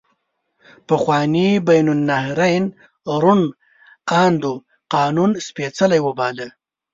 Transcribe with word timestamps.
پخواني 0.87 1.49
بین 1.67 1.87
النهرین 1.95 2.65
روڼ 3.23 3.39
اندو 4.21 4.53
قانون 4.93 5.31
سپیڅلی 5.47 5.99
وباله. 6.07 6.47